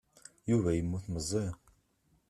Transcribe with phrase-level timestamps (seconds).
[0.49, 1.47] Yuba yemmut meẓẓi.